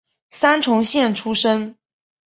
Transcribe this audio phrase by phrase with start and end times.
[0.31, 1.77] 三重县出身。